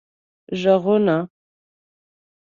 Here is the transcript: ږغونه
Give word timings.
ږغونه 0.61 1.17